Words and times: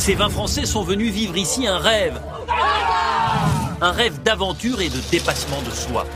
Ces 0.00 0.14
20 0.14 0.30
Français 0.30 0.64
sont 0.64 0.82
venus 0.82 1.12
vivre 1.12 1.36
ici 1.36 1.66
un 1.66 1.76
rêve. 1.76 2.18
Un 3.82 3.92
rêve 3.92 4.22
d'aventure 4.22 4.80
et 4.80 4.88
de 4.88 4.96
dépassement 5.10 5.60
de 5.60 5.70
soi. 5.70 6.06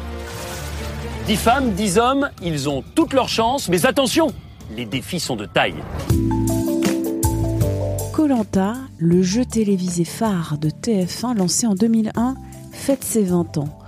10 1.27 1.37
femmes, 1.37 1.71
10 1.73 1.99
hommes, 1.99 2.31
ils 2.41 2.71
ont 2.71 2.83
toutes 2.95 3.13
leurs 3.13 3.29
chances, 3.29 3.69
mais 3.69 3.85
attention, 3.85 4.33
les 4.75 4.87
défis 4.87 5.21
sont 5.21 5.37
de 5.37 5.45
taille. 5.45 5.75
Colanta, 8.15 8.73
le 8.97 9.21
jeu 9.21 9.45
télévisé 9.45 10.07
phare 10.07 10.57
de 10.57 10.71
TF1 10.71 11.37
lancé 11.37 11.67
en 11.67 11.75
2001, 11.75 12.37
fête 12.73 13.05
ses 13.05 13.25
20 13.25 13.59
ans. 13.59 13.79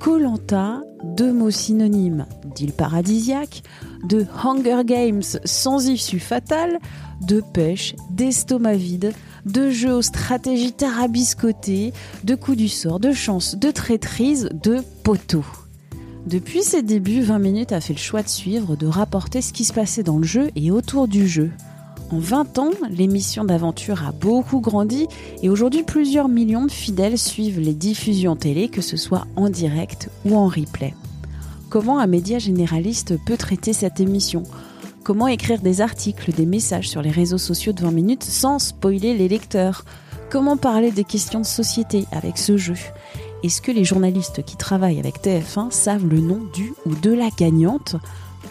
Colanta, 0.00 0.80
deux 1.04 1.32
mots 1.32 1.52
synonymes 1.52 2.26
d'île 2.56 2.72
paradisiaque, 2.72 3.62
de 4.02 4.26
Hunger 4.42 4.82
Games 4.84 5.22
sans 5.44 5.88
issue 5.88 6.18
fatale, 6.18 6.80
de 7.20 7.40
pêche, 7.40 7.94
d'estomac 8.10 8.74
vide, 8.74 9.12
de 9.46 9.70
jeux 9.70 9.94
aux 9.94 10.02
stratégies 10.02 10.72
tarabiscotées, 10.72 11.92
de 12.24 12.34
coups 12.34 12.58
du 12.58 12.68
sort, 12.68 13.00
de 13.00 13.12
chance, 13.12 13.56
de 13.56 13.70
traîtrise, 13.70 14.50
de 14.52 14.82
poteau. 15.02 15.44
Depuis 16.26 16.62
ses 16.64 16.82
débuts, 16.82 17.22
20 17.22 17.38
minutes 17.38 17.72
a 17.72 17.80
fait 17.80 17.92
le 17.92 18.00
choix 18.00 18.22
de 18.22 18.28
suivre, 18.28 18.74
de 18.74 18.86
rapporter 18.86 19.40
ce 19.40 19.52
qui 19.52 19.64
se 19.64 19.72
passait 19.72 20.02
dans 20.02 20.18
le 20.18 20.24
jeu 20.24 20.50
et 20.56 20.72
autour 20.72 21.06
du 21.06 21.28
jeu. 21.28 21.52
En 22.10 22.18
20 22.18 22.58
ans, 22.58 22.70
l'émission 22.90 23.44
d'aventure 23.44 24.04
a 24.06 24.12
beaucoup 24.12 24.60
grandi 24.60 25.06
et 25.42 25.48
aujourd'hui 25.48 25.84
plusieurs 25.84 26.28
millions 26.28 26.66
de 26.66 26.70
fidèles 26.70 27.18
suivent 27.18 27.60
les 27.60 27.74
diffusions 27.74 28.36
télé, 28.36 28.68
que 28.68 28.82
ce 28.82 28.96
soit 28.96 29.26
en 29.36 29.48
direct 29.48 30.10
ou 30.24 30.36
en 30.36 30.46
replay. 30.46 30.94
Comment 31.68 31.98
un 31.98 32.06
média 32.06 32.38
généraliste 32.38 33.14
peut 33.24 33.36
traiter 33.36 33.72
cette 33.72 34.00
émission? 34.00 34.42
Comment 35.06 35.28
écrire 35.28 35.60
des 35.60 35.82
articles, 35.82 36.32
des 36.32 36.46
messages 36.46 36.88
sur 36.88 37.00
les 37.00 37.12
réseaux 37.12 37.38
sociaux 37.38 37.72
de 37.72 37.80
20 37.80 37.92
minutes 37.92 38.24
sans 38.24 38.58
spoiler 38.58 39.14
les 39.14 39.28
lecteurs 39.28 39.84
Comment 40.32 40.56
parler 40.56 40.90
des 40.90 41.04
questions 41.04 41.38
de 41.38 41.46
société 41.46 42.06
avec 42.10 42.36
ce 42.36 42.56
jeu 42.56 42.74
Est-ce 43.44 43.62
que 43.62 43.70
les 43.70 43.84
journalistes 43.84 44.44
qui 44.44 44.56
travaillent 44.56 44.98
avec 44.98 45.22
TF1 45.22 45.70
savent 45.70 46.08
le 46.08 46.18
nom 46.18 46.40
du 46.52 46.72
ou 46.86 46.96
de 46.96 47.12
la 47.12 47.28
gagnante? 47.38 47.94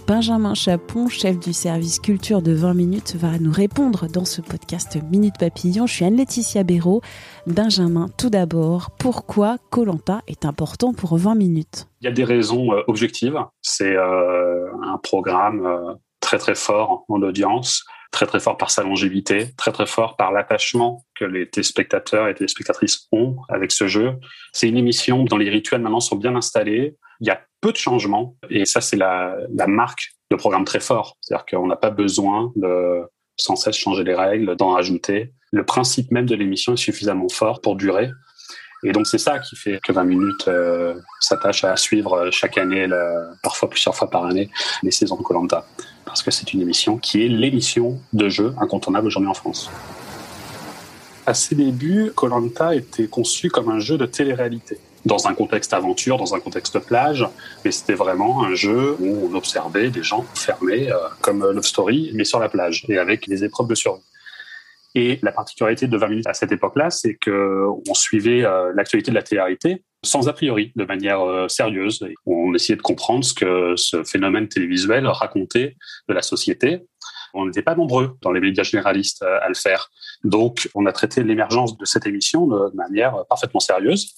Benjamin 0.08 0.54
Chapon, 0.54 1.10
chef 1.10 1.40
du 1.40 1.52
service 1.52 2.00
culture 2.00 2.42
de 2.42 2.54
20 2.54 2.74
minutes, 2.74 3.16
va 3.18 3.38
nous 3.38 3.52
répondre 3.52 4.08
dans 4.08 4.24
ce 4.24 4.40
podcast 4.40 4.98
Minute 5.12 5.34
Papillon. 5.38 5.88
Je 5.88 5.94
suis 5.94 6.06
Anne-Laetitia 6.06 6.64
Béraud. 6.64 7.02
Benjamin, 7.48 8.08
tout 8.18 8.30
d'abord, 8.30 8.92
pourquoi 8.98 9.58
Colanta 9.72 10.22
est 10.28 10.46
important 10.46 10.94
pour 10.94 11.18
20 11.18 11.36
minutes? 11.36 11.88
Il 12.00 12.06
y 12.06 12.08
a 12.08 12.14
des 12.14 12.24
raisons 12.24 12.72
euh, 12.72 12.82
objectives. 12.88 13.38
C'est 13.62 13.98
euh, 13.98 14.68
un 14.84 14.98
programme 15.00 15.66
euh, 15.66 15.96
très 16.26 16.40
très 16.40 16.56
fort 16.56 17.06
en 17.08 17.22
audience, 17.22 17.86
très 18.12 18.26
très 18.26 18.40
fort 18.40 18.58
par 18.58 18.72
sa 18.72 18.82
longévité, 18.82 19.50
très 19.58 19.72
très 19.72 19.86
fort 19.86 20.18
par 20.18 20.32
l'attachement 20.32 21.06
que 21.16 21.24
les 21.24 21.48
téléspectateurs 21.48 22.28
et 22.28 22.34
téléspectatrices 22.34 23.08
ont 23.12 23.38
avec 23.48 23.72
ce 23.72 23.88
jeu. 23.88 24.14
C'est 24.52 24.68
une 24.68 24.78
émission 24.78 25.24
dont 25.24 25.38
les 25.38 25.52
rituels 25.52 25.82
maintenant 25.82 26.00
sont 26.00 26.16
bien 26.16 26.36
installés. 26.36 26.98
Il 27.22 27.28
y 27.28 27.30
a 27.30 27.40
peu 27.62 27.72
de 27.72 27.78
changements 27.78 28.36
et 28.50 28.66
ça 28.66 28.82
c'est 28.82 28.98
la, 28.98 29.38
marque 29.68 30.16
de 30.32 30.36
programme 30.36 30.66
très 30.66 30.80
fort. 30.80 31.16
C'est-à-dire 31.22 31.46
qu'on 31.46 31.68
n'a 31.68 31.76
pas 31.76 31.92
besoin 31.92 32.52
de 32.56 33.04
sans 33.38 33.56
cesse 33.56 33.78
changer 33.78 34.04
les 34.04 34.16
règles, 34.16 34.56
d'en 34.56 34.70
rajouter. 34.70 35.32
Le 35.52 35.64
principe 35.64 36.10
même 36.10 36.26
de 36.26 36.36
l'émission 36.36 36.74
est 36.74 36.78
suffisamment 36.78 37.30
fort 37.30 37.62
pour 37.62 37.76
durer. 37.76 38.10
Et 38.84 38.92
donc 38.94 39.06
c'est 39.06 39.20
ça 39.20 39.40
qui 39.40 39.56
fait 39.56 39.80
que 39.84 39.92
20 39.92 40.04
minutes 40.06 40.48
euh, 40.48 40.96
s'attache 41.20 41.64
à 41.64 41.76
suivre 41.76 42.30
chaque 42.32 42.58
année, 42.58 42.88
parfois 43.44 43.70
plusieurs 43.70 43.96
fois 43.96 44.10
par 44.10 44.26
année, 44.26 44.50
les 44.84 44.92
saisons 44.92 45.18
de 45.18 45.24
Colanta, 45.24 45.66
parce 46.16 46.24
que 46.24 46.32
c'est 46.32 46.54
une 46.54 46.62
émission 46.62 46.98
qui 46.98 47.26
est 47.26 47.28
l'émission 47.28 48.00
de 48.14 48.30
jeu 48.30 48.54
incontournable 48.58 49.08
aujourd'hui 49.08 49.28
en 49.28 49.34
France. 49.34 49.70
À 51.26 51.34
ses 51.34 51.56
débuts, 51.56 52.14
Colanta 52.16 52.74
était 52.74 53.08
conçu 53.08 53.50
comme 53.50 53.70
un 53.70 53.80
jeu 53.80 53.98
de 53.98 54.06
télé-réalité 54.06 54.78
dans 55.04 55.28
un 55.28 55.34
contexte 55.34 55.74
aventure, 55.74 56.16
dans 56.16 56.34
un 56.34 56.40
contexte 56.40 56.80
plage, 56.80 57.28
mais 57.66 57.72
c'était 57.72 57.96
vraiment 57.96 58.46
un 58.46 58.56
jeu 58.56 58.96
où 59.02 59.30
on 59.30 59.36
observait 59.36 59.90
des 59.90 60.04
gens 60.04 60.26
fermés 60.36 60.90
euh, 60.90 60.96
comme 61.20 61.42
Love 61.52 61.66
Story, 61.66 62.12
mais 62.14 62.24
sur 62.24 62.40
la 62.40 62.48
plage 62.48 62.86
et 62.88 62.98
avec 62.98 63.28
des 63.28 63.44
épreuves 63.44 63.68
de 63.68 63.76
survie. 63.76 64.02
Et 64.96 65.20
la 65.22 65.32
particularité 65.32 65.88
de 65.88 65.98
20 65.98 66.08
minutes 66.08 66.28
à 66.28 66.34
cette 66.34 66.52
époque-là, 66.52 66.90
c'est 66.90 67.16
que 67.16 67.66
on 67.88 67.94
suivait 67.94 68.46
euh, 68.46 68.72
l'actualité 68.76 69.12
de 69.12 69.16
la 69.16 69.24
télé 69.24 69.84
sans 70.04 70.28
a 70.28 70.34
priori, 70.34 70.72
de 70.76 70.86
manière 70.86 71.22
euh, 71.22 71.48
sérieuse. 71.48 72.06
On 72.26 72.54
essayait 72.54 72.78
de 72.78 72.82
comprendre 72.82 73.26
ce 73.26 73.34
que 73.34 73.76
ce 73.76 74.04
phénomène 74.04 74.48
télévisuel 74.48 75.08
racontait 75.08 75.76
de 76.08 76.14
la 76.14 76.22
société. 76.22 76.84
On 77.34 77.46
n'était 77.46 77.64
pas 77.64 77.76
nombreux 77.76 78.16
dans 78.22 78.32
les 78.32 78.40
médias 78.40 78.64
généralistes 78.64 79.24
à 79.24 79.48
le 79.50 79.56
faire. 79.56 79.90
Donc, 80.24 80.70
on 80.74 80.86
a 80.86 80.94
traité 80.94 81.24
l'émergence 81.24 81.78
de 81.78 81.84
cette 81.84 82.06
émission 82.08 82.48
de 82.48 82.72
manière 82.76 83.26
parfaitement 83.28 83.60
sérieuse. 83.60 84.14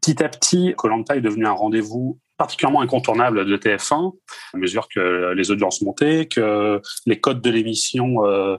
Petit 0.00 0.22
à 0.22 0.28
petit, 0.28 0.74
Colanta 0.76 1.16
est 1.16 1.20
devenu 1.20 1.46
un 1.46 1.52
rendez-vous 1.52 2.18
particulièrement 2.40 2.80
incontournable 2.80 3.44
de 3.44 3.56
TF1, 3.58 4.14
à 4.54 4.56
mesure 4.56 4.88
que 4.88 5.34
les 5.36 5.50
audiences 5.50 5.82
montaient, 5.82 6.26
que 6.26 6.80
les 7.04 7.20
codes 7.20 7.42
de 7.42 7.50
l'émission 7.50 8.24
euh, 8.24 8.56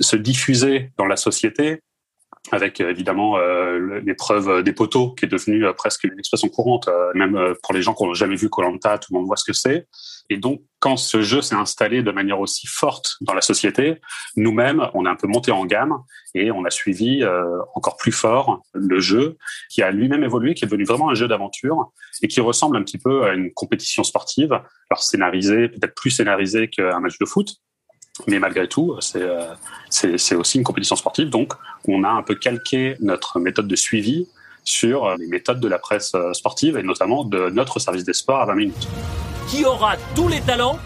se 0.00 0.16
diffusaient 0.16 0.92
dans 0.98 1.06
la 1.06 1.16
société, 1.16 1.80
avec 2.50 2.80
évidemment 2.80 3.38
euh, 3.38 4.00
l'épreuve 4.04 4.62
des 4.62 4.72
poteaux 4.72 5.12
qui 5.12 5.26
est 5.26 5.28
devenue 5.28 5.64
euh, 5.64 5.72
presque 5.72 6.04
une 6.04 6.18
expression 6.18 6.48
courante, 6.48 6.88
euh, 6.88 7.12
même 7.14 7.36
euh, 7.36 7.54
pour 7.62 7.72
les 7.72 7.82
gens 7.82 7.94
qui 7.94 8.04
n'ont 8.04 8.14
jamais 8.14 8.34
vu 8.34 8.48
Colanta, 8.48 8.98
tout 8.98 9.12
le 9.12 9.18
monde 9.18 9.26
voit 9.26 9.36
ce 9.36 9.44
que 9.44 9.52
c'est. 9.52 9.86
Et 10.28 10.38
donc, 10.38 10.62
quand 10.78 10.96
ce 10.96 11.22
jeu 11.22 11.42
s'est 11.42 11.54
installé 11.54 12.02
de 12.02 12.10
manière 12.10 12.40
aussi 12.40 12.66
forte 12.66 13.16
dans 13.20 13.34
la 13.34 13.40
société, 13.40 14.00
nous-mêmes, 14.36 14.88
on 14.94 15.04
a 15.04 15.10
un 15.10 15.14
peu 15.14 15.26
monté 15.26 15.52
en 15.52 15.64
gamme 15.64 15.98
et 16.34 16.50
on 16.50 16.64
a 16.64 16.70
suivi 16.70 17.22
euh, 17.22 17.44
encore 17.74 17.96
plus 17.96 18.12
fort 18.12 18.62
le 18.72 18.98
jeu 18.98 19.36
qui 19.70 19.82
a 19.82 19.90
lui-même 19.90 20.24
évolué, 20.24 20.54
qui 20.54 20.64
est 20.64 20.68
devenu 20.68 20.84
vraiment 20.84 21.10
un 21.10 21.14
jeu 21.14 21.28
d'aventure 21.28 21.92
et 22.22 22.28
qui 22.28 22.40
ressemble 22.40 22.76
un 22.76 22.82
petit 22.82 22.98
peu 22.98 23.24
à 23.24 23.34
une 23.34 23.52
compétition 23.52 24.02
sportive, 24.02 24.52
alors 24.90 25.02
scénarisée, 25.02 25.68
peut-être 25.68 25.94
plus 25.94 26.10
scénarisée 26.10 26.68
qu'un 26.68 27.00
match 27.00 27.18
de 27.18 27.26
foot, 27.26 27.56
mais 28.26 28.38
malgré 28.38 28.68
tout, 28.68 28.96
c'est 29.00 30.34
aussi 30.34 30.58
une 30.58 30.64
compétition 30.64 30.96
sportive. 30.96 31.30
Donc, 31.30 31.54
on 31.88 32.04
a 32.04 32.10
un 32.10 32.22
peu 32.22 32.34
calqué 32.34 32.96
notre 33.00 33.40
méthode 33.40 33.68
de 33.68 33.76
suivi 33.76 34.28
sur 34.64 35.16
les 35.16 35.26
méthodes 35.26 35.60
de 35.60 35.68
la 35.68 35.78
presse 35.78 36.14
sportive 36.32 36.76
et 36.76 36.82
notamment 36.82 37.24
de 37.24 37.50
notre 37.50 37.78
service 37.78 38.04
des 38.04 38.12
sports 38.12 38.40
à 38.40 38.46
20 38.46 38.54
minutes. 38.54 38.88
Qui 39.48 39.64
aura 39.64 39.96
tous 40.14 40.28
les 40.28 40.40
talents 40.40 40.78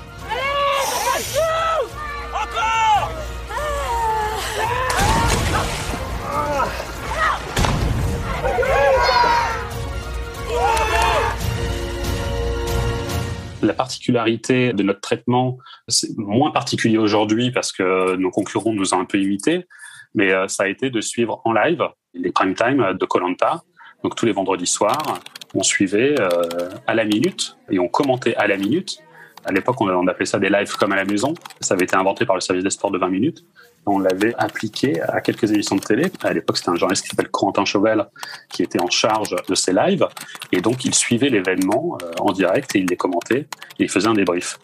La 13.66 13.74
particularité 13.74 14.72
de 14.72 14.82
notre 14.84 15.00
traitement, 15.00 15.58
c'est 15.88 16.16
moins 16.16 16.52
particulier 16.52 16.98
aujourd'hui 16.98 17.50
parce 17.50 17.72
que 17.72 18.14
nos 18.14 18.30
concurrents 18.30 18.72
nous 18.72 18.94
ont 18.94 19.00
un 19.00 19.04
peu 19.04 19.20
imités, 19.20 19.66
mais 20.14 20.32
euh, 20.32 20.46
ça 20.46 20.62
a 20.62 20.68
été 20.68 20.88
de 20.88 21.00
suivre 21.00 21.42
en 21.44 21.52
live 21.52 21.82
les 22.14 22.30
prime 22.30 22.54
time 22.54 22.94
de 22.94 23.04
Colanta. 23.06 23.62
Donc 24.04 24.14
tous 24.14 24.24
les 24.24 24.30
vendredis 24.30 24.68
soirs, 24.68 25.20
on 25.54 25.64
suivait 25.64 26.14
euh, 26.20 26.70
à 26.86 26.94
la 26.94 27.04
minute 27.04 27.56
et 27.70 27.80
on 27.80 27.88
commentait 27.88 28.36
à 28.36 28.46
la 28.46 28.56
minute. 28.56 28.98
À 29.46 29.52
l'époque, 29.52 29.80
on 29.80 30.06
appelait 30.08 30.26
ça 30.26 30.40
des 30.40 30.48
lives 30.48 30.74
comme 30.76 30.90
à 30.90 30.96
la 30.96 31.04
maison. 31.04 31.32
Ça 31.60 31.74
avait 31.74 31.84
été 31.84 31.94
inventé 31.94 32.26
par 32.26 32.34
le 32.34 32.40
service 32.40 32.64
des 32.64 32.70
sports 32.70 32.90
de 32.90 32.98
20 32.98 33.08
minutes. 33.08 33.44
On 33.86 34.00
l'avait 34.00 34.34
appliqué 34.36 35.00
à 35.00 35.20
quelques 35.20 35.52
émissions 35.52 35.76
de 35.76 35.80
télé. 35.80 36.10
À 36.24 36.32
l'époque, 36.32 36.58
c'était 36.58 36.70
un 36.70 36.74
journaliste 36.74 37.04
qui 37.04 37.10
s'appelle 37.10 37.30
Corentin 37.30 37.64
Chauvel 37.64 38.06
qui 38.50 38.64
était 38.64 38.80
en 38.80 38.90
charge 38.90 39.36
de 39.48 39.54
ces 39.54 39.72
lives. 39.72 40.04
Et 40.50 40.60
donc, 40.60 40.84
il 40.84 40.92
suivait 40.92 41.28
l'événement 41.28 41.96
euh, 42.02 42.10
en 42.18 42.32
direct 42.32 42.74
et 42.74 42.80
il 42.80 42.86
les 42.86 42.96
commentait 42.96 43.46
et 43.78 43.84
il 43.84 43.88
faisait 43.88 44.08
un 44.08 44.14
débrief. 44.14 44.58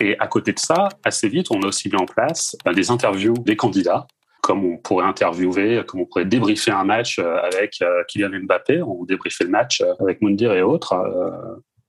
Et 0.00 0.18
à 0.18 0.26
côté 0.26 0.52
de 0.52 0.58
ça, 0.58 0.88
assez 1.04 1.28
vite, 1.28 1.46
on 1.52 1.62
a 1.62 1.66
aussi 1.68 1.88
mis 1.88 1.96
en 1.96 2.06
place 2.06 2.56
euh, 2.66 2.72
des 2.72 2.90
interviews 2.90 3.34
des 3.38 3.56
candidats 3.56 4.06
comme 4.42 4.64
on 4.64 4.76
pourrait 4.76 5.06
interviewer, 5.06 5.82
comme 5.88 6.02
on 6.02 6.04
pourrait 6.04 6.24
débriefer 6.24 6.70
un 6.70 6.84
match 6.84 7.18
euh, 7.18 7.36
avec 7.42 7.82
Kylian 8.06 8.30
Mbappé, 8.44 8.80
on 8.80 9.04
débriefait 9.04 9.42
le 9.42 9.50
match 9.50 9.82
avec 9.98 10.22
Moundir 10.22 10.52
et 10.52 10.62
autres. 10.62 10.94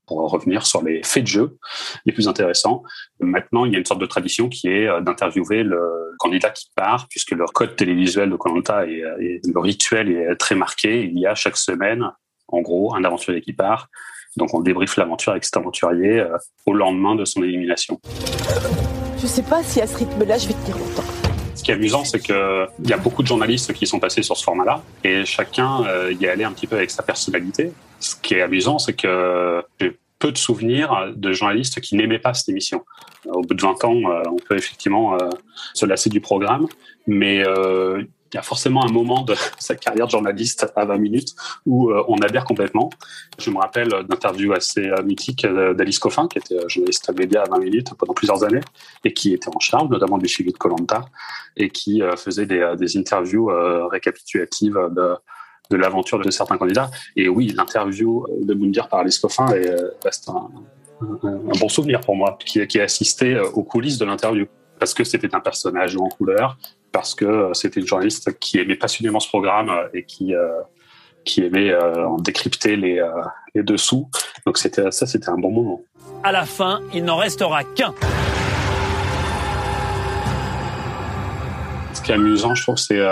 Pour 0.07 0.30
revenir 0.31 0.65
sur 0.65 0.83
les 0.83 1.04
faits 1.04 1.24
de 1.24 1.27
jeu 1.27 1.57
les 2.06 2.13
plus 2.13 2.27
intéressants. 2.27 2.83
Maintenant, 3.19 3.65
il 3.65 3.74
y 3.74 3.75
a 3.75 3.80
une 3.80 3.86
sorte 3.86 4.01
de 4.01 4.06
tradition 4.06 4.50
qui 4.50 4.68
est 4.69 4.88
euh, 4.88 5.01
d'interviewer 5.01 5.63
le 5.63 6.15
candidat 6.18 6.50
qui 6.50 6.71
part, 6.75 7.07
puisque 7.09 7.31
le 7.31 7.45
code 7.45 7.75
télévisuel 7.75 8.30
de 8.30 8.36
Colanta 8.36 8.88
et, 8.88 9.04
et 9.19 9.42
le 9.44 9.59
rituel 9.59 10.09
est 10.12 10.36
très 10.38 10.56
marqué. 10.56 11.04
Il 11.04 11.19
y 11.19 11.27
a 11.27 11.36
chaque 11.36 11.57
semaine, 11.57 12.09
en 12.48 12.62
gros, 12.62 12.95
un 12.95 13.04
aventurier 13.04 13.42
qui 13.42 13.54
part. 13.54 13.89
Donc 14.38 14.54
on 14.54 14.62
débriefe 14.62 14.95
l'aventure 14.98 15.31
avec 15.31 15.44
cet 15.44 15.57
aventurier 15.57 16.19
euh, 16.19 16.38
au 16.65 16.74
lendemain 16.74 17.15
de 17.15 17.25
son 17.25 17.44
élimination. 17.44 18.00
Je 19.19 19.25
sais 19.25 19.42
pas 19.42 19.63
si 19.63 19.81
à 19.81 19.88
ce 19.88 19.98
rythme-là, 19.98 20.38
je 20.38 20.48
vais 20.48 20.54
tenir 20.54 20.77
longtemps. 20.77 21.04
Ce 21.56 21.63
qui 21.63 21.71
est 21.71 21.74
amusant, 21.74 22.04
c'est 22.04 22.19
qu'il 22.19 22.36
y 22.86 22.94
a 22.94 22.98
beaucoup 22.98 23.24
de 23.24 23.27
journalistes 23.27 23.74
qui 23.74 23.88
sont 23.88 24.00
passés 24.00 24.21
sur 24.21 24.38
ce 24.38 24.44
format-là 24.44 24.83
et 25.04 25.25
chacun 25.25 25.83
euh, 25.88 26.13
y 26.13 26.25
est 26.25 26.30
allé 26.30 26.44
un 26.44 26.51
petit 26.51 26.68
peu 26.68 26.75
avec 26.75 26.92
sa 26.92 27.01
personnalité. 27.01 27.74
Ce 28.00 28.15
qui 28.15 28.36
est 28.36 28.44
amusant, 28.44 28.77
c'est 28.77 28.94
que 28.94 29.63
peu 30.19 30.31
de 30.31 30.38
souvenirs 30.38 31.14
de 31.16 31.31
journalistes 31.31 31.80
qui 31.81 31.96
n'aimaient 31.96 32.19
pas 32.19 32.34
cette 32.34 32.50
émission. 32.50 32.86
Au 33.25 33.42
bout 33.42 33.54
de 33.54 33.62
20 33.62 33.84
ans, 33.86 33.96
euh, 34.10 34.22
on 34.31 34.38
peut 34.38 34.58
effectivement 34.58 35.18
se 35.74 35.86
lasser 35.86 36.10
du 36.10 36.22
programme, 36.22 36.68
mais 37.06 37.44
il 38.31 38.36
y 38.36 38.38
a 38.38 38.42
forcément 38.42 38.86
un 38.86 38.92
moment 38.92 39.24
de 39.24 39.36
sa 39.60 39.75
carrière 39.75 40.06
de 40.06 40.12
journaliste 40.12 40.72
à 40.75 40.86
20 40.86 40.98
minutes 40.98 41.36
où 41.66 41.90
euh, 41.90 42.04
on 42.08 42.18
adhère 42.18 42.46
complètement. 42.46 42.90
Je 43.40 43.50
me 43.52 43.58
rappelle 43.58 43.90
d'interviews 44.08 44.54
assez 44.54 44.88
euh, 44.88 45.04
mythiques 45.04 45.46
euh, 45.46 45.74
d'Alice 45.74 46.00
Coffin, 46.00 46.28
qui 46.28 46.40
était 46.40 46.58
journaliste 46.68 47.10
à 47.10 47.14
média 47.14 47.44
à 47.44 47.50
20 47.50 47.60
minutes 47.60 47.94
pendant 47.98 48.14
plusieurs 48.14 48.44
années 48.44 48.62
et 49.04 49.14
qui 49.14 49.34
était 49.34 49.50
en 49.54 49.60
charge 49.60 49.90
notamment 49.90 50.18
du 50.18 50.28
suivi 50.28 50.52
de 50.52 50.58
Colanta 50.58 51.06
et 51.56 51.69
qui 51.69 52.02
faisait 52.18 52.46
des 52.46 52.98
interviews 52.98 53.50
récapitulatives 53.90 54.78
de, 54.92 55.16
de 55.69 55.78
l'aventure 55.78 56.19
de 56.19 56.30
certains 56.31 56.58
candidats. 56.58 56.90
Et 57.16 57.28
oui, 57.28 57.54
l'interview 57.56 58.25
de 58.42 58.54
Moundir 58.54 58.88
par 58.88 59.00
Alice 59.00 59.19
Coffin 59.19 59.48
est, 59.50 59.69
reste 60.04 60.30
un, 60.30 60.50
un, 61.02 61.58
bon 61.60 61.69
souvenir 61.69 62.02
pour 62.02 62.16
moi, 62.16 62.38
qui, 62.44 62.66
qui 62.68 62.80
a 62.80 62.84
assisté 62.84 63.40
aux 63.40 63.64
coulisses 63.64 63.98
de 63.98 64.06
l'interview 64.06 64.46
parce 64.80 64.94
que 64.94 65.04
c'était 65.04 65.34
un 65.34 65.40
personnage 65.40 65.96
en 65.98 66.08
couleur, 66.08 66.58
parce 66.92 67.16
que 67.16 67.25
euh, 67.25 67.54
c'était 67.54 67.80
une 67.80 67.88
journaliste 67.88 68.38
qui 68.40 68.60
aimait 68.60 68.75
passionnément 68.75 69.19
ce 69.19 69.28
programme 69.28 69.69
euh, 69.69 69.88
et 69.94 70.04
qui 70.04 70.36
euh, 70.36 70.48
qui 71.24 71.44
aimait 71.44 71.75
en 71.75 72.16
décrypter 72.16 72.78
les, 72.78 73.06
les 73.54 73.62
dessous. 73.62 74.10
Donc 74.46 74.58
c'était 74.58 74.92
ça, 74.92 75.06
c'était 75.06 75.28
un 75.28 75.38
bon 75.38 75.52
moment. 75.52 75.81
À 76.24 76.31
la 76.31 76.46
fin, 76.46 76.80
il 76.94 77.04
n'en 77.04 77.18
restera 77.18 77.66
qu'un. 77.66 77.94
Ce 81.94 82.02
qui 82.02 82.12
est 82.12 82.16
amusant, 82.16 82.56
je 82.56 82.64
trouve, 82.64 82.78
c'est 82.78 83.06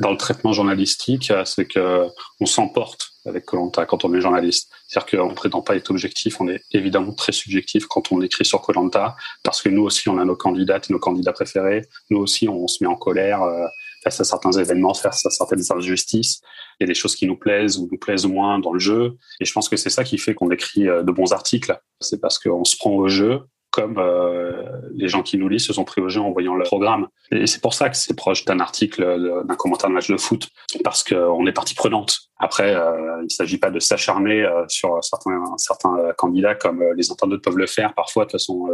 dans 0.00 0.10
le 0.10 0.16
traitement 0.16 0.52
journalistique, 0.52 1.32
c'est 1.44 1.66
que 1.66 2.06
on 2.40 2.46
s'emporte 2.46 3.10
avec 3.26 3.44
Colanta 3.44 3.84
quand 3.84 4.04
on 4.04 4.14
est 4.14 4.20
journaliste. 4.20 4.70
C'est-à-dire 4.88 5.18
qu'on 5.18 5.30
ne 5.30 5.34
prétend 5.34 5.60
pas 5.60 5.76
être 5.76 5.90
objectif, 5.90 6.40
on 6.40 6.48
est 6.48 6.62
évidemment 6.72 7.12
très 7.12 7.32
subjectif 7.32 7.86
quand 7.86 8.10
on 8.12 8.22
écrit 8.22 8.44
sur 8.44 8.62
Colanta, 8.62 9.14
parce 9.42 9.60
que 9.62 9.68
nous 9.68 9.82
aussi 9.82 10.08
on 10.08 10.18
a 10.18 10.24
nos 10.24 10.36
candidates 10.36 10.90
et 10.90 10.92
nos 10.92 10.98
candidats 10.98 11.32
préférés. 11.32 11.82
Nous 12.08 12.18
aussi 12.18 12.48
on 12.48 12.66
se 12.66 12.82
met 12.82 12.88
en 12.88 12.96
colère 12.96 13.42
euh, 13.42 13.66
face 14.02 14.20
à 14.20 14.24
certains 14.24 14.52
événements, 14.52 14.94
face 14.94 15.24
à 15.26 15.30
certaines 15.30 15.64
injustices. 15.70 16.40
Il 16.78 16.84
y 16.84 16.84
a 16.84 16.86
des 16.86 16.94
choses 16.94 17.14
qui 17.14 17.26
nous 17.26 17.36
plaisent 17.36 17.78
ou 17.78 17.88
nous 17.92 17.98
plaisent 17.98 18.26
moins 18.26 18.58
dans 18.58 18.72
le 18.72 18.80
jeu. 18.80 19.16
Et 19.40 19.44
je 19.44 19.52
pense 19.52 19.68
que 19.68 19.76
c'est 19.76 19.90
ça 19.90 20.04
qui 20.04 20.16
fait 20.16 20.34
qu'on 20.34 20.50
écrit 20.50 20.88
euh, 20.88 21.02
de 21.02 21.12
bons 21.12 21.32
articles. 21.32 21.78
C'est 22.00 22.20
parce 22.20 22.38
qu'on 22.38 22.64
se 22.64 22.76
prend 22.76 22.92
au 22.92 23.08
jeu, 23.08 23.40
comme 23.70 23.98
euh, 23.98 24.64
les 24.94 25.08
gens 25.08 25.22
qui 25.22 25.38
nous 25.38 25.48
lisent 25.48 25.66
se 25.66 25.72
sont 25.72 25.84
pris 25.84 26.00
en 26.18 26.30
voyant 26.32 26.54
le 26.54 26.64
programme. 26.64 27.08
Et 27.30 27.46
c'est 27.46 27.60
pour 27.60 27.74
ça 27.74 27.88
que 27.88 27.96
c'est 27.96 28.14
proche 28.16 28.44
d'un 28.44 28.58
article, 28.58 29.44
d'un 29.44 29.54
commentaire 29.54 29.88
de 29.88 29.94
match 29.94 30.10
de 30.10 30.16
foot, 30.16 30.48
parce 30.82 31.04
qu'on 31.04 31.46
est 31.46 31.52
partie 31.52 31.74
prenante. 31.74 32.18
Après, 32.38 32.74
euh, 32.74 33.18
il 33.20 33.24
ne 33.24 33.28
s'agit 33.28 33.58
pas 33.58 33.70
de 33.70 33.78
s'acharner 33.78 34.42
euh, 34.42 34.64
sur 34.68 35.02
certains, 35.04 35.42
certains 35.56 36.12
candidats 36.16 36.54
comme 36.54 36.82
les 36.96 37.10
internautes 37.12 37.44
peuvent 37.44 37.58
le 37.58 37.66
faire 37.66 37.94
parfois 37.94 38.24
de 38.24 38.32
façon 38.32 38.68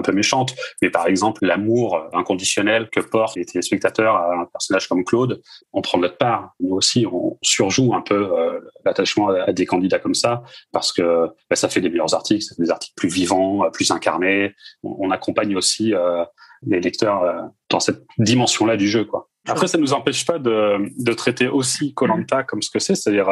un 0.00 0.02
peu 0.02 0.12
méchante. 0.12 0.54
Mais 0.82 0.90
par 0.90 1.06
exemple, 1.06 1.44
l'amour 1.44 2.08
inconditionnel 2.12 2.88
que 2.90 3.00
portent 3.00 3.36
les 3.36 3.44
téléspectateurs 3.44 4.16
à 4.16 4.34
un 4.34 4.44
personnage 4.46 4.88
comme 4.88 5.04
Claude, 5.04 5.40
on 5.72 5.82
prend 5.82 5.98
notre 5.98 6.16
part. 6.16 6.52
Nous 6.60 6.74
aussi, 6.74 7.06
on 7.06 7.38
surjoue 7.42 7.94
un 7.94 8.00
peu 8.00 8.14
euh, 8.14 8.60
l'attachement 8.84 9.28
à, 9.28 9.52
des 9.52 9.66
candidats 9.66 9.98
comme 9.98 10.14
ça 10.14 10.42
parce 10.72 10.92
que 10.92 11.28
bah, 11.48 11.56
ça 11.56 11.68
fait 11.68 11.80
des 11.80 11.90
meilleurs 11.90 12.14
articles, 12.14 12.42
ça 12.42 12.54
fait 12.54 12.62
des 12.62 12.70
articles 12.70 12.94
plus 12.96 13.08
vivants, 13.08 13.70
plus 13.72 13.90
incarnés. 13.90 14.54
On, 14.82 15.10
accompagne 15.10 15.56
aussi 15.56 15.92
euh, 15.92 16.24
les 16.64 16.80
lecteurs 16.80 17.22
euh, 17.22 17.42
dans 17.68 17.80
cette 17.80 18.04
dimension-là 18.18 18.76
du 18.76 18.88
jeu. 18.88 19.08
Après, 19.48 19.66
ça 19.66 19.76
ne 19.76 19.82
nous 19.82 19.92
empêche 19.92 20.24
pas 20.24 20.38
de, 20.38 20.78
de 21.02 21.12
traiter 21.12 21.48
aussi 21.48 21.94
Colanta 21.94 22.44
comme 22.44 22.62
ce 22.62 22.70
que 22.70 22.78
c'est, 22.78 22.94
c'est-à-dire 22.94 23.28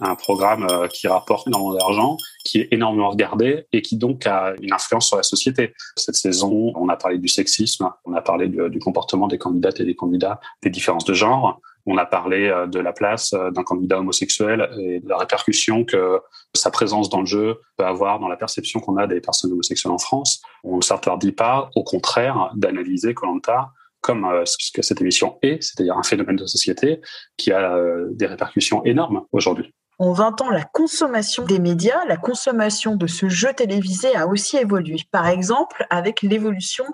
un 0.00 0.14
programme 0.14 0.66
euh, 0.70 0.86
qui 0.88 1.08
rapporte 1.08 1.46
énormément 1.46 1.74
d'argent, 1.74 2.16
qui 2.44 2.60
est 2.60 2.68
énormément 2.70 3.10
regardé 3.10 3.66
et 3.72 3.82
qui 3.82 3.96
donc 3.96 4.26
a 4.26 4.54
une 4.62 4.72
influence 4.72 5.08
sur 5.08 5.16
la 5.16 5.22
société. 5.22 5.74
Cette 5.96 6.14
saison, 6.14 6.72
on 6.76 6.88
a 6.88 6.96
parlé 6.96 7.18
du 7.18 7.28
sexisme, 7.28 7.90
on 8.04 8.14
a 8.14 8.22
parlé 8.22 8.48
du, 8.48 8.78
comportement 8.78 9.26
des 9.26 9.38
candidates 9.38 9.80
et 9.80 9.84
des 9.84 9.96
candidats, 9.96 10.40
des 10.62 10.70
différences 10.70 11.04
de 11.04 11.14
genre, 11.14 11.60
on 11.86 11.96
a 11.96 12.04
parlé 12.06 12.48
euh, 12.48 12.66
de 12.66 12.78
la 12.78 12.92
place 12.92 13.32
euh, 13.32 13.50
d'un 13.50 13.64
candidat 13.64 13.98
homosexuel 13.98 14.68
et 14.78 15.00
de 15.00 15.08
la 15.08 15.16
répercussion 15.16 15.84
que 15.84 16.20
sa 16.54 16.70
présence 16.70 17.08
dans 17.08 17.20
le 17.20 17.26
jeu 17.26 17.60
peut 17.76 17.84
avoir 17.84 18.20
dans 18.20 18.28
la 18.28 18.36
perception 18.36 18.80
qu'on 18.80 18.96
a 18.96 19.06
des 19.06 19.20
personnes 19.20 19.52
homosexuelles 19.52 19.92
en 19.92 19.98
France. 19.98 20.42
On 20.64 20.76
ne 20.76 20.82
s'interdit 20.82 21.32
pas, 21.32 21.70
au 21.74 21.82
contraire, 21.82 22.50
d'analyser 22.54 23.14
Colanta 23.14 23.72
comme 24.00 24.28
ce 24.44 24.56
que 24.72 24.80
cette 24.80 25.00
émission 25.00 25.38
est, 25.42 25.60
c'est-à-dire 25.60 25.98
un 25.98 26.04
phénomène 26.04 26.36
de 26.36 26.46
société 26.46 27.00
qui 27.36 27.50
a 27.50 27.76
des 28.12 28.26
répercussions 28.26 28.84
énormes 28.84 29.24
aujourd'hui. 29.32 29.74
En 29.98 30.12
20 30.12 30.42
ans, 30.42 30.50
la 30.50 30.62
consommation 30.62 31.44
des 31.44 31.58
médias, 31.58 32.04
la 32.06 32.16
consommation 32.16 32.94
de 32.94 33.08
ce 33.08 33.28
jeu 33.28 33.52
télévisé 33.52 34.14
a 34.14 34.28
aussi 34.28 34.56
évolué. 34.56 34.98
Par 35.10 35.26
exemple, 35.26 35.86
avec 35.90 36.22
l'évolution 36.22 36.84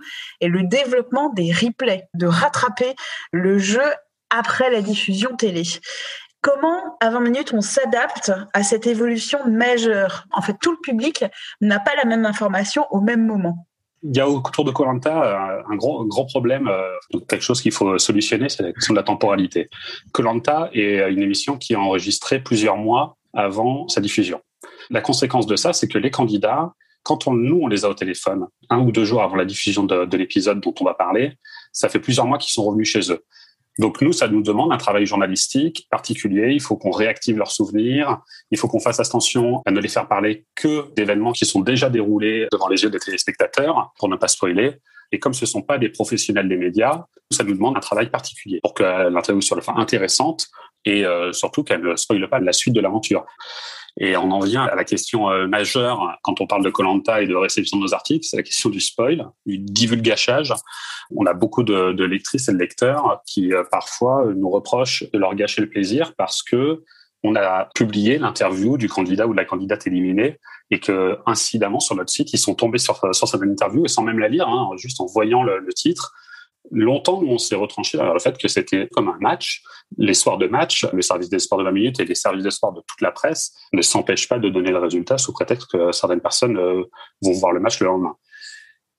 et 0.40 0.48
le 0.48 0.62
développement 0.62 1.28
des 1.28 1.52
replays, 1.52 2.08
de 2.14 2.26
rattraper 2.26 2.94
le 3.30 3.58
jeu 3.58 3.84
après 4.30 4.70
la 4.70 4.80
diffusion 4.80 5.36
télé. 5.36 5.64
Comment, 6.40 6.96
à 7.00 7.10
20 7.10 7.20
minutes, 7.20 7.52
on 7.52 7.60
s'adapte 7.60 8.32
à 8.54 8.62
cette 8.62 8.86
évolution 8.86 9.46
majeure? 9.46 10.24
En 10.32 10.40
fait, 10.40 10.56
tout 10.60 10.72
le 10.72 10.80
public 10.82 11.24
n'a 11.60 11.80
pas 11.80 11.94
la 11.96 12.06
même 12.06 12.24
information 12.24 12.86
au 12.90 13.00
même 13.00 13.26
moment 13.26 13.66
il 14.04 14.14
y 14.14 14.20
a 14.20 14.28
autour 14.28 14.64
de 14.64 14.70
Colanta 14.70 15.24
euh, 15.24 15.62
un 15.68 15.76
gros, 15.76 16.04
gros 16.04 16.26
problème, 16.26 16.68
euh, 16.68 17.20
quelque 17.28 17.42
chose 17.42 17.62
qu'il 17.62 17.72
faut 17.72 17.98
solutionner, 17.98 18.48
c'est 18.48 18.62
la 18.62 18.72
question 18.72 18.92
de 18.92 18.98
la 18.98 19.02
temporalité. 19.02 19.70
Colanta 20.12 20.68
est 20.72 21.10
une 21.10 21.22
émission 21.22 21.56
qui 21.56 21.72
est 21.72 21.76
enregistrée 21.76 22.38
plusieurs 22.38 22.76
mois 22.76 23.16
avant 23.32 23.88
sa 23.88 24.00
diffusion. 24.00 24.40
La 24.90 25.00
conséquence 25.00 25.46
de 25.46 25.56
ça, 25.56 25.72
c'est 25.72 25.88
que 25.88 25.98
les 25.98 26.10
candidats, 26.10 26.72
quand 27.02 27.26
on, 27.26 27.32
nous, 27.32 27.60
on 27.62 27.66
les 27.66 27.84
a 27.84 27.88
au 27.88 27.94
téléphone, 27.94 28.46
un 28.68 28.78
ou 28.80 28.92
deux 28.92 29.04
jours 29.04 29.22
avant 29.22 29.36
la 29.36 29.46
diffusion 29.46 29.84
de, 29.84 30.04
de 30.04 30.16
l'épisode 30.16 30.60
dont 30.60 30.74
on 30.80 30.84
va 30.84 30.94
parler, 30.94 31.32
ça 31.72 31.88
fait 31.88 31.98
plusieurs 31.98 32.26
mois 32.26 32.38
qu'ils 32.38 32.52
sont 32.52 32.64
revenus 32.64 32.88
chez 32.88 33.10
eux. 33.10 33.24
Donc 33.78 34.00
nous, 34.00 34.12
ça 34.12 34.28
nous 34.28 34.42
demande 34.42 34.72
un 34.72 34.76
travail 34.76 35.04
journalistique 35.04 35.86
particulier. 35.90 36.52
Il 36.52 36.60
faut 36.60 36.76
qu'on 36.76 36.90
réactive 36.90 37.36
leurs 37.36 37.50
souvenirs. 37.50 38.18
Il 38.50 38.58
faut 38.58 38.68
qu'on 38.68 38.80
fasse 38.80 39.00
attention 39.00 39.62
à 39.66 39.70
ne 39.70 39.80
les 39.80 39.88
faire 39.88 40.06
parler 40.06 40.46
que 40.54 40.92
d'événements 40.94 41.32
qui 41.32 41.44
sont 41.44 41.60
déjà 41.60 41.90
déroulés 41.90 42.46
devant 42.52 42.68
les 42.68 42.82
yeux 42.82 42.90
des 42.90 43.00
téléspectateurs 43.00 43.92
pour 43.98 44.08
ne 44.08 44.16
pas 44.16 44.28
spoiler. 44.28 44.76
Et 45.10 45.18
comme 45.18 45.34
ce 45.34 45.44
ne 45.44 45.48
sont 45.48 45.62
pas 45.62 45.78
des 45.78 45.88
professionnels 45.88 46.48
des 46.48 46.56
médias, 46.56 47.04
ça 47.30 47.44
nous 47.44 47.54
demande 47.54 47.76
un 47.76 47.80
travail 47.80 48.10
particulier 48.10 48.60
pour 48.62 48.74
que 48.74 48.82
l'interview 48.82 49.40
soit 49.40 49.60
intéressante 49.76 50.46
et 50.84 51.04
euh, 51.04 51.32
surtout 51.32 51.64
qu'elle 51.64 51.82
ne 51.82 51.96
spoile 51.96 52.28
pas 52.28 52.38
la 52.38 52.52
suite 52.52 52.74
de 52.74 52.80
l'aventure. 52.80 53.24
Et 54.00 54.16
on 54.16 54.30
en 54.32 54.40
vient 54.40 54.64
à 54.64 54.74
la 54.74 54.84
question 54.84 55.30
euh, 55.30 55.46
majeure 55.46 56.18
quand 56.22 56.40
on 56.40 56.46
parle 56.46 56.64
de 56.64 56.70
Colanta 56.70 57.22
et 57.22 57.26
de 57.26 57.36
réception 57.36 57.78
de 57.78 57.82
nos 57.82 57.94
articles, 57.94 58.26
c'est 58.26 58.36
la 58.36 58.42
question 58.42 58.68
du 58.68 58.80
spoil, 58.80 59.28
du 59.46 59.58
divulgachage. 59.58 60.52
On 61.14 61.26
a 61.26 61.34
beaucoup 61.34 61.62
de, 61.62 62.04
lectrices 62.04 62.48
et 62.48 62.52
de 62.52 62.58
lecteurs 62.58 63.22
qui 63.26 63.52
euh, 63.52 63.62
parfois 63.70 64.24
nous 64.34 64.50
reprochent 64.50 65.04
de 65.12 65.18
leur 65.18 65.34
gâcher 65.34 65.60
le 65.60 65.68
plaisir 65.68 66.14
parce 66.16 66.42
que 66.42 66.82
on 67.22 67.36
a 67.36 67.70
publié 67.74 68.18
l'interview 68.18 68.76
du 68.76 68.88
candidat 68.88 69.26
ou 69.26 69.32
de 69.32 69.36
la 69.36 69.46
candidate 69.46 69.86
éliminée 69.86 70.38
et 70.70 70.78
que 70.78 71.18
incidemment 71.24 71.80
sur 71.80 71.94
notre 71.94 72.10
site 72.10 72.32
ils 72.34 72.38
sont 72.38 72.54
tombés 72.54 72.78
sur, 72.78 73.00
sur 73.14 73.28
cette 73.28 73.40
interview 73.42 73.86
et 73.86 73.88
sans 73.88 74.02
même 74.02 74.18
la 74.18 74.28
lire, 74.28 74.46
hein, 74.46 74.70
juste 74.76 75.00
en 75.00 75.06
voyant 75.06 75.42
le 75.42 75.72
titre, 75.72 76.12
longtemps, 76.70 77.20
on 77.22 77.38
s'est 77.38 77.54
retranché 77.54 77.98
dans 77.98 78.12
le 78.12 78.18
fait 78.18 78.36
que 78.38 78.48
c'était 78.48 78.88
comme 78.88 79.08
un 79.08 79.18
match. 79.20 79.62
Les 79.98 80.14
soirs 80.14 80.38
de 80.38 80.46
match, 80.46 80.86
le 80.92 81.02
service 81.02 81.28
des 81.28 81.38
sports 81.38 81.58
de 81.58 81.64
20 81.64 81.72
minutes 81.72 82.00
et 82.00 82.04
les 82.04 82.14
services 82.14 82.44
des 82.44 82.50
sports 82.50 82.72
de 82.72 82.80
toute 82.86 83.00
la 83.00 83.12
presse 83.12 83.54
ne 83.72 83.82
s'empêchent 83.82 84.28
pas 84.28 84.38
de 84.38 84.48
donner 84.48 84.70
le 84.70 84.78
résultat 84.78 85.18
sous 85.18 85.32
prétexte 85.32 85.70
que 85.70 85.92
certaines 85.92 86.20
personnes 86.20 86.56
euh, 86.56 86.82
vont 87.22 87.32
voir 87.32 87.52
le 87.52 87.60
match 87.60 87.80
le 87.80 87.86
lendemain. 87.86 88.16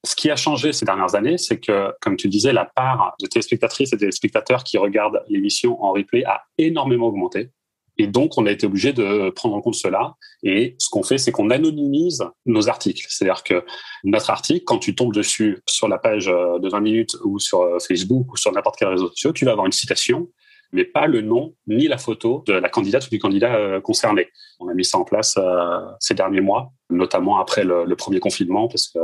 Ce 0.05 0.15
qui 0.15 0.29
a 0.29 0.35
changé 0.35 0.71
ces 0.71 0.85
dernières 0.85 1.15
années, 1.15 1.39
c'est 1.39 1.59
que, 1.59 1.91
comme 1.99 2.15
tu 2.15 2.29
disais, 2.29 2.53
la 2.53 2.65
part 2.65 3.15
de 3.19 3.25
téléspectatrices 3.25 3.91
et 3.91 3.97
téléspectateurs 3.97 4.63
qui 4.63 4.77
regardent 4.77 5.23
l'émission 5.27 5.83
en 5.83 5.93
replay 5.93 6.23
a 6.25 6.43
énormément 6.59 7.07
augmenté. 7.07 7.49
Et 7.97 8.07
donc, 8.07 8.37
on 8.37 8.45
a 8.45 8.51
été 8.51 8.65
obligé 8.65 8.93
de 8.93 9.29
prendre 9.29 9.55
en 9.55 9.61
compte 9.61 9.75
cela. 9.75 10.15
Et 10.43 10.75
ce 10.79 10.89
qu'on 10.89 11.03
fait, 11.03 11.17
c'est 11.17 11.31
qu'on 11.31 11.49
anonymise 11.49 12.23
nos 12.45 12.67
articles. 12.67 13.05
C'est-à-dire 13.09 13.43
que 13.43 13.63
notre 14.03 14.29
article, 14.29 14.63
quand 14.65 14.79
tu 14.79 14.95
tombes 14.95 15.13
dessus 15.13 15.61
sur 15.67 15.87
la 15.87 15.97
page 15.97 16.27
euh, 16.27 16.59
de 16.59 16.69
20 16.69 16.79
minutes 16.81 17.15
ou 17.23 17.39
sur 17.39 17.61
euh, 17.61 17.79
Facebook 17.79 18.33
ou 18.33 18.37
sur 18.37 18.51
n'importe 18.51 18.75
quel 18.77 18.89
réseau 18.89 19.09
social, 19.09 19.33
tu 19.33 19.45
vas 19.45 19.51
avoir 19.51 19.65
une 19.65 19.71
citation 19.71 20.27
mais 20.71 20.83
pas 20.83 21.05
le 21.07 21.21
nom 21.21 21.53
ni 21.67 21.87
la 21.87 21.97
photo 21.97 22.43
de 22.47 22.53
la 22.53 22.67
candidate 22.67 23.05
ou 23.05 23.09
du 23.09 23.19
candidat 23.19 23.55
euh, 23.55 23.79
concerné. 23.79 24.27
On 24.59 24.67
a 24.67 24.73
mis 24.73 24.83
ça 24.83 24.97
en 24.97 25.05
place 25.05 25.37
ces 25.99 26.15
derniers 26.15 26.41
mois, 26.41 26.73
notamment 26.89 27.37
après 27.37 27.63
le, 27.63 27.95
premier 27.95 28.19
confinement, 28.19 28.67
parce 28.67 28.89
que 28.89 28.99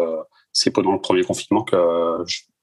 c'est 0.52 0.72
pendant 0.72 0.92
le 0.92 1.00
premier 1.00 1.24
confinement 1.24 1.64
que, 1.64 1.78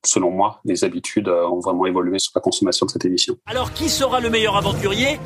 selon 0.04 0.30
moi, 0.30 0.60
les 0.64 0.84
habitudes 0.84 1.28
ont 1.28 1.60
vraiment 1.60 1.86
évolué 1.86 2.18
sur 2.18 2.32
la 2.34 2.42
consommation 2.42 2.84
de 2.84 2.90
cette 2.90 3.04
émission. 3.04 3.36
Alors, 3.46 3.72
qui 3.72 3.88
sera 3.88 4.20
le 4.20 4.28
meilleur 4.28 4.56
aventurier? 4.56 5.18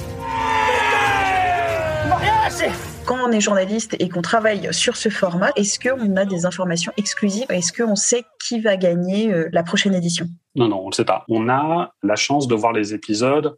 Quand 3.06 3.16
on 3.24 3.32
est 3.32 3.40
journaliste 3.40 3.96
et 3.98 4.08
qu'on 4.08 4.22
travaille 4.22 4.72
sur 4.72 4.96
ce 4.96 5.08
format, 5.08 5.50
est-ce 5.56 5.78
qu'on 5.78 6.16
a 6.16 6.24
des 6.24 6.46
informations 6.46 6.92
exclusives? 6.96 7.46
Est-ce 7.50 7.72
qu'on 7.72 7.96
sait 7.96 8.24
qui 8.44 8.60
va 8.60 8.76
gagner 8.76 9.32
euh, 9.32 9.48
la 9.52 9.62
prochaine 9.62 9.94
édition? 9.94 10.26
Non, 10.54 10.68
non, 10.68 10.80
on 10.84 10.88
ne 10.88 10.92
sait 10.92 11.04
pas. 11.04 11.24
On 11.28 11.48
a 11.48 11.92
la 12.02 12.16
chance 12.16 12.48
de 12.48 12.54
voir 12.54 12.72
les 12.72 12.94
épisodes 12.94 13.56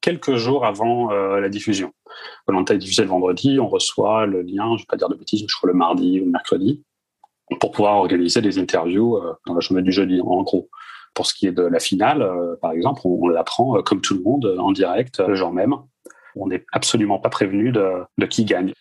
quelques 0.00 0.36
jours 0.36 0.64
avant 0.64 1.10
euh, 1.10 1.40
la 1.40 1.48
diffusion. 1.48 1.92
Volonté 2.46 2.74
est 2.74 2.78
diffusé 2.78 3.02
le 3.02 3.08
vendredi, 3.08 3.58
on 3.58 3.68
reçoit 3.68 4.26
le 4.26 4.42
lien, 4.42 4.66
je 4.68 4.72
ne 4.72 4.78
vais 4.78 4.86
pas 4.88 4.96
dire 4.96 5.08
de 5.08 5.16
bêtises, 5.16 5.44
je 5.46 5.56
crois 5.56 5.68
le 5.68 5.76
mardi 5.76 6.20
ou 6.20 6.24
le 6.26 6.30
mercredi, 6.30 6.84
pour 7.60 7.72
pouvoir 7.72 7.96
organiser 7.96 8.40
des 8.40 8.58
interviews 8.58 9.16
euh, 9.16 9.34
dans 9.46 9.54
la 9.54 9.60
journée 9.60 9.82
du 9.82 9.92
jeudi, 9.92 10.20
en 10.20 10.42
gros. 10.42 10.68
Pour 11.14 11.26
ce 11.26 11.34
qui 11.34 11.46
est 11.46 11.52
de 11.52 11.62
la 11.62 11.80
finale, 11.80 12.30
par 12.60 12.72
exemple, 12.72 13.00
on, 13.04 13.18
on 13.22 13.28
l'apprend 13.28 13.82
comme 13.82 14.02
tout 14.02 14.14
le 14.14 14.22
monde 14.22 14.54
en 14.58 14.70
direct 14.70 15.20
le 15.20 15.34
jour 15.34 15.50
même 15.50 15.76
on 16.36 16.48
n'est 16.48 16.64
absolument 16.72 17.18
pas 17.18 17.30
prévenu 17.30 17.72
de, 17.72 18.26
qui 18.26 18.44
gagne. 18.44 18.72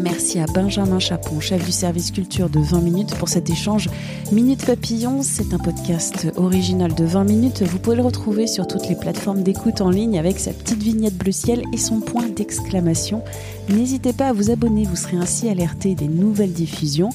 Merci 0.00 0.38
à 0.38 0.46
Benjamin 0.46 0.98
Chapon, 0.98 1.40
chef 1.40 1.64
du 1.64 1.72
service 1.72 2.10
culture 2.10 2.48
de 2.48 2.60
20 2.60 2.80
minutes 2.80 3.14
pour 3.18 3.28
cet 3.28 3.50
échange. 3.50 3.88
Minute 4.32 4.64
Papillon, 4.64 5.22
c'est 5.22 5.54
un 5.54 5.58
podcast 5.58 6.28
original 6.36 6.94
de 6.94 7.04
20 7.04 7.24
minutes. 7.24 7.62
Vous 7.62 7.78
pouvez 7.78 7.96
le 7.96 8.02
retrouver 8.02 8.46
sur 8.46 8.66
toutes 8.66 8.88
les 8.88 8.96
plateformes 8.96 9.42
d'écoute 9.42 9.80
en 9.80 9.90
ligne 9.90 10.18
avec 10.18 10.38
sa 10.38 10.52
petite 10.52 10.82
vignette 10.82 11.16
bleu 11.16 11.32
ciel 11.32 11.62
et 11.72 11.78
son 11.78 12.00
point 12.00 12.28
d'exclamation. 12.28 13.22
N'hésitez 13.68 14.12
pas 14.12 14.28
à 14.28 14.32
vous 14.32 14.50
abonner, 14.50 14.84
vous 14.84 14.96
serez 14.96 15.16
ainsi 15.16 15.48
alerté 15.48 15.94
des 15.94 16.08
nouvelles 16.08 16.52
diffusions. 16.52 17.10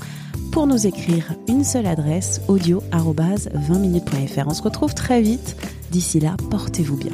Pour 0.52 0.66
nous 0.66 0.88
écrire, 0.88 1.36
une 1.48 1.64
seule 1.64 1.86
adresse 1.86 2.42
audio 2.48 2.82
20minutes.fr. 2.92 4.48
On 4.48 4.54
se 4.54 4.64
retrouve 4.64 4.96
très 4.96 5.22
vite. 5.22 5.56
D'ici 5.92 6.20
là, 6.20 6.36
portez-vous 6.50 6.98
bien. 6.98 7.14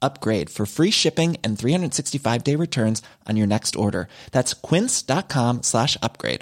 upgrade 0.00 0.50
for 0.50 0.66
free 0.66 0.90
shipping 0.90 1.36
and 1.42 1.58
365 1.58 2.44
day 2.44 2.56
returns 2.56 3.02
on 3.26 3.36
your 3.36 3.46
next 3.46 3.76
order. 3.76 4.08
That's 4.32 4.54
quince.com 4.54 5.62
slash 5.62 5.96
upgrade. 6.02 6.40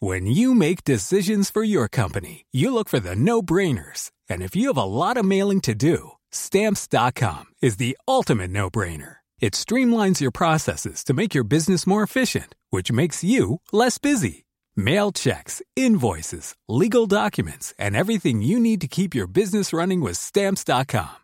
When 0.00 0.26
you 0.26 0.54
make 0.54 0.84
decisions 0.84 1.48
for 1.48 1.62
your 1.62 1.88
company, 1.88 2.44
you 2.52 2.74
look 2.74 2.90
for 2.90 3.00
the 3.00 3.16
no 3.16 3.40
brainers. 3.40 4.10
And 4.28 4.42
if 4.42 4.54
you 4.54 4.68
have 4.68 4.76
a 4.76 4.84
lot 4.84 5.16
of 5.16 5.24
mailing 5.24 5.60
to 5.62 5.74
do, 5.74 6.10
stamps.com 6.30 7.44
is 7.62 7.78
the 7.78 7.96
ultimate 8.06 8.50
no 8.50 8.68
brainer. 8.68 9.16
It 9.40 9.54
streamlines 9.54 10.20
your 10.20 10.30
processes 10.30 11.04
to 11.04 11.14
make 11.14 11.34
your 11.34 11.44
business 11.44 11.86
more 11.86 12.02
efficient, 12.02 12.54
which 12.70 12.92
makes 12.92 13.24
you 13.24 13.60
less 13.72 13.96
busy. 13.98 14.44
Mail 14.76 15.12
checks, 15.12 15.62
invoices, 15.76 16.54
legal 16.68 17.06
documents, 17.06 17.72
and 17.78 17.96
everything 17.96 18.42
you 18.42 18.58
need 18.58 18.80
to 18.80 18.88
keep 18.88 19.14
your 19.14 19.28
business 19.28 19.72
running 19.72 20.00
with 20.00 20.16
Stamps.com. 20.18 21.23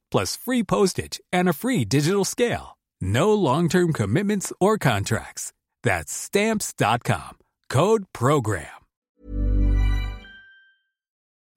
plus 0.11 0.35
free 0.35 0.63
postage 0.63 1.19
and 1.33 1.47
a 1.47 1.53
free 1.53 1.85
digital 1.85 2.25
scale. 2.25 2.77
No 3.01 3.33
long-term 3.33 3.93
commitments 3.93 4.53
or 4.59 4.77
contracts. 4.77 5.53
That's 5.81 6.11
stamps.com. 6.11 7.37
Code 7.69 8.03
program. 8.13 8.81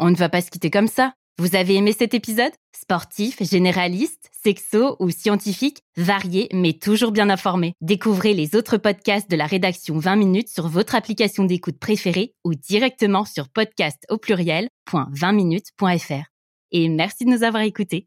On 0.00 0.10
ne 0.10 0.16
va 0.16 0.28
pas 0.28 0.40
se 0.40 0.50
quitter 0.50 0.70
comme 0.70 0.88
ça. 0.88 1.12
Vous 1.38 1.54
avez 1.56 1.74
aimé 1.74 1.92
cet 1.92 2.14
épisode? 2.14 2.52
Sportif, 2.76 3.42
généraliste, 3.42 4.30
sexo 4.44 4.96
ou 5.00 5.10
scientifique, 5.10 5.80
varié 5.96 6.48
mais 6.52 6.74
toujours 6.74 7.10
bien 7.10 7.28
informé. 7.28 7.72
Découvrez 7.80 8.34
les 8.34 8.54
autres 8.54 8.76
podcasts 8.76 9.28
de 9.28 9.34
la 9.36 9.46
rédaction 9.46 9.98
20 9.98 10.14
minutes 10.16 10.48
sur 10.48 10.68
votre 10.68 10.94
application 10.94 11.42
d'écoute 11.44 11.80
préférée 11.80 12.34
ou 12.44 12.54
directement 12.54 13.24
sur 13.24 13.48
podcast 13.48 14.04
au 14.10 14.18
pluriel.20minutes.fr. 14.18 16.28
Et 16.70 16.88
merci 16.88 17.24
de 17.24 17.30
nous 17.30 17.42
avoir 17.42 17.64
écoutés. 17.64 18.06